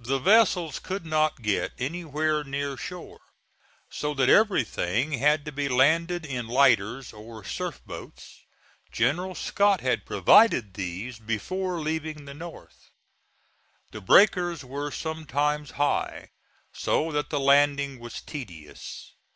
[0.00, 3.20] The vessels could not get anywhere near shore,
[3.88, 8.40] so that everything had to be landed in lighters or surf boats;
[8.90, 12.90] General Scott had provided these before leaving the North.
[13.92, 16.30] The breakers were sometimes high,
[16.72, 19.12] so that the landing was tedious.